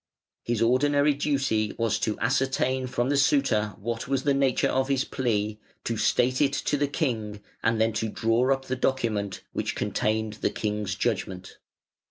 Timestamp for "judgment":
10.95-11.59